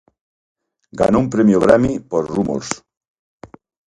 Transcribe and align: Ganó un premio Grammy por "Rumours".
Ganó 0.91 1.19
un 1.19 1.29
premio 1.29 1.59
Grammy 1.59 1.99
por 1.99 2.27
"Rumours". 2.27 2.83